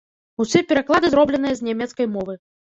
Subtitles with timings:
[0.43, 2.33] Усе пераклады зробленыя з нямецкай мовы.